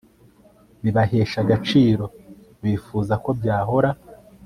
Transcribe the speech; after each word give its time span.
bibahesha 0.83 1.37
agaciro, 1.45 2.05
bifuza 2.63 3.13
ko 3.23 3.29
byahora 3.39 3.89